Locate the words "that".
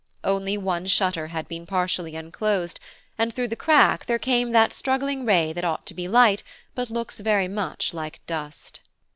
4.51-4.73, 5.53-5.63